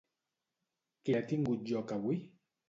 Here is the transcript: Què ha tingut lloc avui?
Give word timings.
Què 1.09 1.17
ha 1.17 1.21
tingut 1.33 1.69
lloc 1.73 1.95
avui? 1.99 2.19